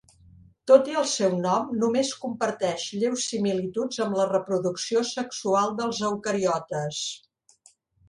[0.69, 7.09] Tot i el seu nom només comparteix lleus similituds amb la reproducció sexual dels eucariotes.